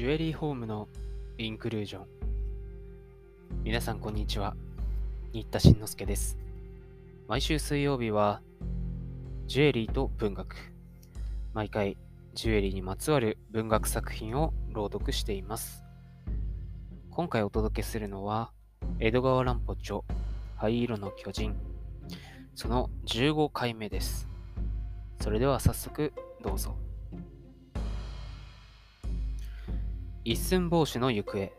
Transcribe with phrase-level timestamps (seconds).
[0.00, 0.88] ジュエリーホームの
[1.36, 2.06] インクルージョン。
[3.64, 4.56] 皆さんこんにちは。
[5.34, 6.38] 新田慎之介です。
[7.28, 8.40] 毎週水曜日は
[9.46, 10.56] ジュエリーと文学。
[11.52, 11.98] 毎回
[12.32, 15.84] ジュエリーにまつわる文学作品を朗読しています。
[17.10, 18.52] 今回お届けするのは
[19.00, 20.00] 江戸川乱歩著
[20.56, 21.54] 灰色の巨人。
[22.54, 24.30] その15回目です。
[25.20, 26.74] それでは早速どうぞ。
[30.22, 31.50] 一寸法師の行方。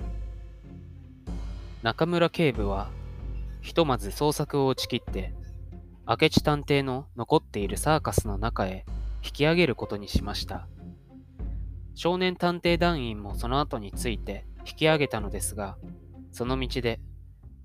[1.82, 2.90] 中村警部は
[3.62, 5.34] ひとまず捜索を打ち切って
[6.08, 8.86] 明智探偵の残っているサーカスの中へ
[9.24, 10.68] 引き上げることにしました。
[11.96, 15.78] 少年探偵団員もその後について引き上げたのですが
[16.32, 17.00] その道で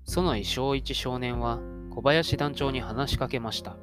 [0.03, 1.59] 園井正一少年は
[1.91, 3.77] 小林団長に話しかけました。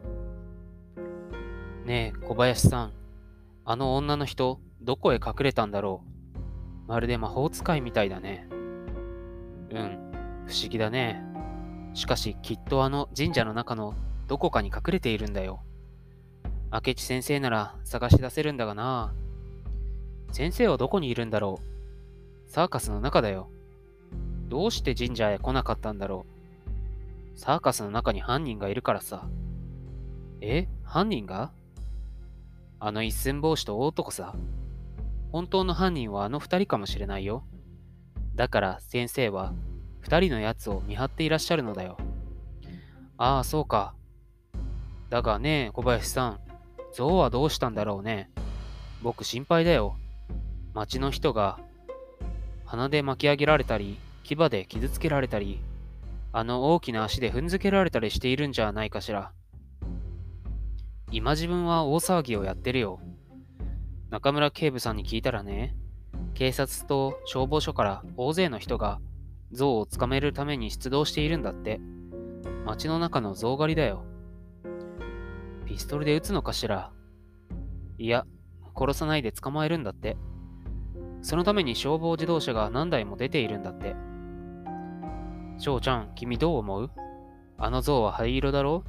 [1.84, 2.92] ねえ小林さん
[3.64, 6.14] あの女の人どこへ隠れたんだろう？
[6.86, 8.46] まるで魔法使いみたいだね。
[8.50, 10.12] うん、
[10.46, 11.24] 不思議だね。
[11.94, 13.94] しかし、きっとあの神社の中の
[14.27, 15.62] どこかに隠れているんだよ。
[16.72, 19.14] 明智先生なら探し出せるんだがな。
[20.32, 21.60] 先生はどこにいるんだろ
[22.48, 23.48] うサーカスの中だよ。
[24.48, 26.27] どうして神社へ来なかったんだろ
[27.36, 29.28] うサーカスの中に犯人がいるからさ。
[30.40, 30.68] え？
[30.82, 31.52] 犯人が？
[32.80, 34.34] あの一寸法師と大男さ。
[35.34, 37.44] 本当の犯人はあの二人かもしれないよ。
[38.36, 39.52] だから先生は
[39.98, 41.96] 二人のやつを見張っていらっしゃるのだよ。
[43.18, 43.96] ああ、そうか。
[45.10, 46.40] だがね、小林さん、
[46.92, 48.30] 象はどうしたんだろうね。
[49.02, 49.96] 僕心配だよ。
[50.72, 51.58] 町の人が
[52.64, 55.58] 鼻で巻き上げられたり、牙で傷つけられたり、
[56.30, 59.32] あの大きな足で踏んづけられたりしているんじゃないかしら。
[61.10, 63.00] 今自分は大騒ぎをやってるよ。
[64.15, 65.75] 中村警部さんに聞いたらね、
[66.34, 69.01] 警察と消防署から大勢の人が
[69.51, 71.80] 象を捕まえるために出動しているんだって。
[72.64, 74.05] 街の中の象狩りだよ。
[75.67, 76.92] ピストルで撃つのかしら
[77.98, 78.24] いや、
[78.79, 80.17] 殺さないで捕まえるんだって。
[81.20, 83.97] そのために消防自動車が何台も出ているんだって。
[85.58, 86.91] 翔ちゃん、君どう思う？
[87.58, 88.85] あの象は灰色だろ？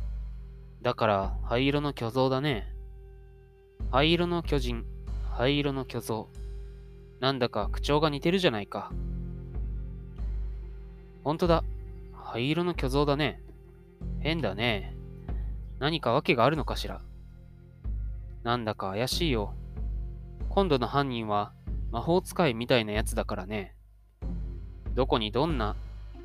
[0.84, 2.68] だから灰色の巨像だね。
[3.90, 4.85] 灰色の巨人。
[5.38, 6.29] 灰色の巨像。
[7.19, 8.94] なんだか口調が似てるじゃないか。
[11.25, 11.66] ほんとだ。
[12.13, 13.41] 灰色の巨像だね。
[14.22, 14.96] 変だね。
[15.78, 17.01] 何か訳があるのかしら。
[18.44, 19.53] なんだか怪しいよ。
[20.47, 21.52] 今度の犯人は
[21.91, 23.75] 魔法使いみたいなやつだからね。
[24.94, 25.75] どこにどんな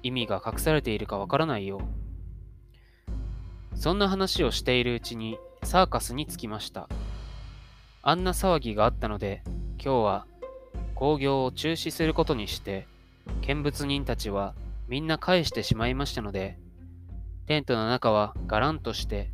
[0.05, 1.81] 意味が隠されているかわからないよ。
[3.75, 6.89] そんな話をしているうちにサーカスに着きました。
[8.03, 9.43] あんな騒ぎがあったので、
[9.75, 10.27] 今日は
[10.95, 12.87] 興行を中止することにして、
[13.43, 14.55] 見物人たちは
[14.89, 16.59] みんな返してしまいましたので、
[17.47, 19.31] テントの中はガランとして、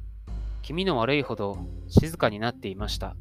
[0.63, 3.15] 気味の悪いほど静かになっていました。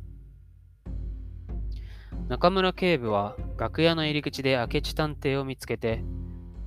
[2.28, 6.04] 中村警部は楽屋の入り口で明智探偵を見つけて、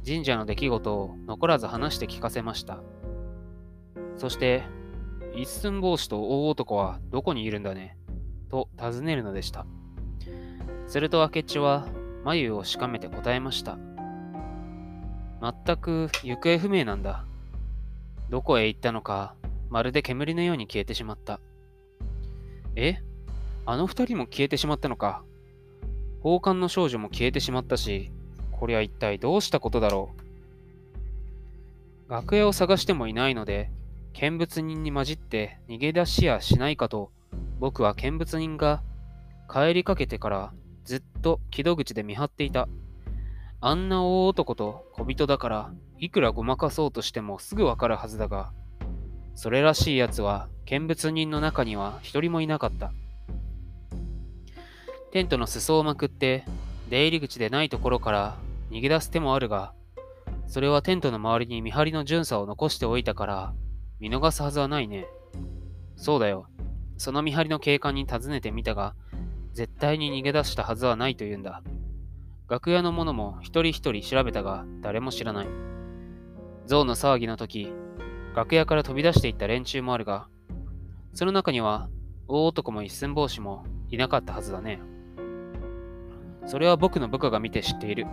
[0.07, 2.79] 神社の出来事を残らず話して聞かせました。
[4.17, 4.63] そして、
[5.35, 7.98] 一寸法師と大男はどこにいるんだね
[8.51, 9.67] と尋ねるのでした。
[10.87, 11.87] すると明智は
[12.25, 13.79] 眉をしかめて答えました。
[15.41, 17.25] 全く行方不明なんだ。
[18.31, 19.35] どこへ行ったのか、
[19.71, 21.41] まるで煙のように消えてしまった。
[22.75, 22.99] え？
[23.67, 25.23] あの二人も消えてしまったのか。
[26.19, 28.11] 宝冠の少女も消えてしまったし、
[28.51, 30.11] こりゃ一体どうしたことだろ
[32.09, 32.11] う。
[32.11, 33.71] 楽屋を探してもいないので、
[34.15, 37.13] 見物人に混じって逃げ出しやしないかと
[37.59, 38.83] 僕は見物人が
[39.53, 40.53] 帰りかけてから
[40.85, 42.69] ずっと木戸口で見張っていた。
[43.61, 48.53] あんな大男と小人だから、いくらごまかそうとしてもすぐわかるはずだが、
[49.35, 52.93] それらしい奴は見物人の中には一人もいなかった。
[55.11, 56.45] テントの裾をまくって
[56.89, 58.37] 出入り口でないところから
[58.71, 59.75] 逃げ出す手もあるが、
[60.47, 63.55] それはテントの周りに見張りの巡査を残しておいたから
[63.99, 65.07] 見逃すはずはないね。
[65.97, 66.47] そうだよ。
[66.99, 68.95] その見張りの警官に尋ねてみたが、
[69.55, 71.63] 絶対に逃げ出したはずはないと言うんだ。
[72.49, 75.49] 楽屋の者も一人一人調べたが、誰も知らない。
[76.67, 77.73] 象の騒ぎの時、
[78.35, 80.29] 楽屋から飛び出していった連中もあるが、
[81.15, 81.89] その中には、
[82.27, 84.81] 大男も一寸法師もいなかったはずだね。
[86.47, 88.07] それは僕の部下が見て知っている。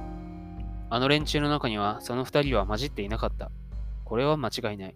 [0.89, 3.51] あの連中の中にはその二人は混じっていなかった。
[4.03, 4.95] これは間違いない。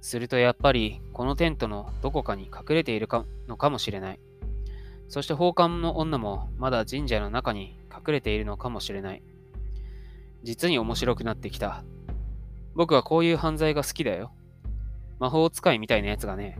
[0.00, 4.20] するとやっぱりこのテントのどこかに隠れているかのかもしれない。
[5.08, 9.22] そして宝冠の女もまだ神社の中に隠れているのかもしれない。
[10.42, 11.84] 実に面白くなってきた。
[12.74, 14.32] 僕はこういう犯罪が好きだよ。
[15.18, 16.58] 魔法使いみたいなやつがね。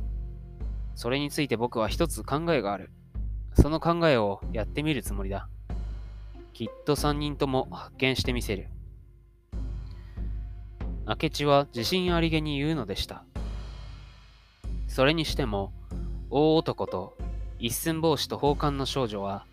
[0.94, 2.90] それについて僕は一つ考えがある。
[3.54, 5.48] その考えをやってみるつもりだ。
[6.52, 8.68] きっと三人とも発見してみせる。
[11.06, 13.24] 明智は自信ありげに言うのでした。
[14.90, 15.72] それにしても、
[16.30, 17.16] 大男と
[17.60, 19.46] 一寸法師と宝冠の少女は、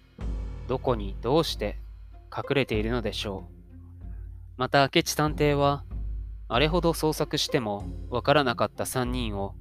[0.68, 1.78] どこにどうして
[2.36, 4.04] 隠れているのでしょう。
[4.58, 5.84] また明智探偵は、
[6.48, 9.54] あれほど捜索してもわからなかった3人を、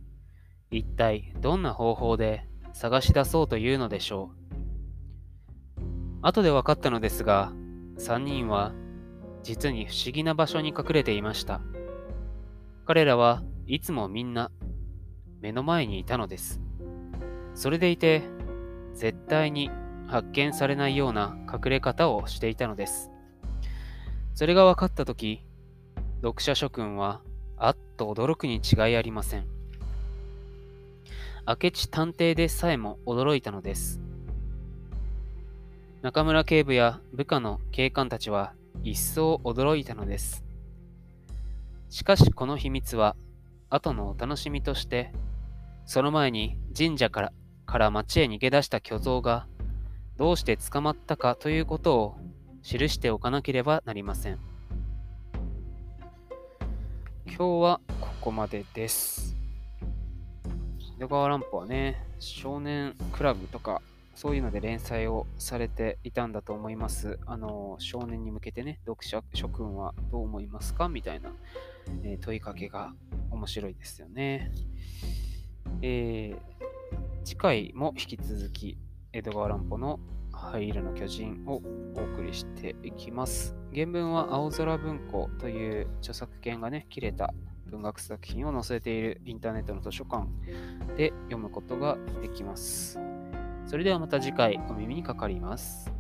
[0.71, 5.87] 一体どんな方法で探し出そうというのでしょう。
[6.23, 7.53] 後で分かったのですが、
[7.99, 8.73] 3人は
[9.43, 11.61] 実に不思議な場所に隠れていました。
[12.87, 14.51] 彼らはいつもみんな
[15.47, 16.61] 目の前にいたのです。
[17.55, 18.23] それでいて、
[18.95, 19.71] 絶対に
[20.09, 23.13] 発見されないような隠れ方をしていたのです。
[24.35, 25.45] それが分かったとき、
[26.21, 27.21] 読者諸君は
[27.57, 29.47] あっと驚くに違いありません。
[31.47, 34.01] 明智探偵でさえも驚いたのです。
[36.03, 38.53] 中村警部や部下の警官たちは
[38.83, 40.43] 一層驚いたのです。
[41.89, 43.15] しかしこの秘密は
[43.71, 45.13] 後のお楽しみとして、
[45.87, 47.33] その前に神社から
[47.65, 49.47] から町へ逃げ出した巨像が
[50.17, 52.17] どうして捕まったかということを
[52.63, 54.39] 記しておかなければなりません。
[57.27, 59.37] 今日はここまでです。
[60.97, 63.83] 江戸川乱歩はね、少年クラブとか、
[64.15, 67.19] そういうので連載をされていたんだと思います。
[67.27, 70.89] あの、少年に向けてね、読者諸君はどう思いますか？
[70.89, 71.31] みたいな、
[72.03, 72.95] えー、問いかけが
[73.31, 74.51] 面白いですよね。
[75.83, 76.37] えー、
[77.25, 78.79] 次回も引き続き、
[79.13, 80.01] 江戸川乱歩の
[80.33, 81.63] 灰色の巨人を
[81.97, 83.55] お送りしていきます。
[83.75, 87.33] 原文は青空文庫という著作権がね、切れた
[87.67, 90.27] 文学作品を載せているインターネットの図書館
[90.97, 92.99] で読むことができます。
[93.67, 95.96] それではまた次回お耳にかかります。